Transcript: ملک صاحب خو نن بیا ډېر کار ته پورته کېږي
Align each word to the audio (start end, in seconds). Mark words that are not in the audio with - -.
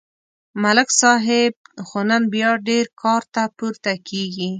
ملک 0.61 0.89
صاحب 1.01 1.53
خو 1.87 1.99
نن 2.09 2.23
بیا 2.33 2.49
ډېر 2.67 2.85
کار 3.01 3.21
ته 3.33 3.43
پورته 3.57 3.93
کېږي 4.07 4.49